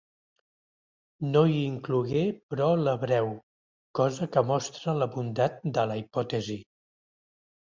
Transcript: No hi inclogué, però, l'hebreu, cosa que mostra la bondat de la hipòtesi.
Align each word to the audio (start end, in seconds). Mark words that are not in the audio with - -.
No 1.35 1.43
hi 1.49 1.59
inclogué, 1.65 2.23
però, 2.53 2.69
l'hebreu, 2.87 3.29
cosa 4.01 4.29
que 4.37 4.43
mostra 4.53 4.97
la 5.03 5.09
bondat 5.17 5.63
de 5.77 5.85
la 5.93 5.99
hipòtesi. 6.01 6.59